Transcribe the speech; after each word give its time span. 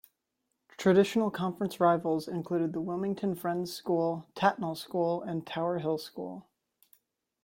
Traditional 0.77 1.29
conference 1.29 1.79
rivals 1.79 2.27
include 2.27 2.73
the 2.73 2.81
Wilmington 2.81 3.35
Friends 3.35 3.71
School, 3.71 4.25
Tatnall 4.33 4.75
School, 4.75 5.21
and 5.21 5.45
Tower 5.45 5.77
Hill 5.77 5.99
School. 5.99 6.47